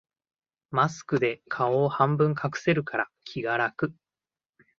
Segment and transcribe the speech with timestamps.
[0.71, 3.93] マスクで顔を半分隠せるから気が楽